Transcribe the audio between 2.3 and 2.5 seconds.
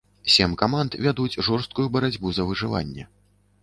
за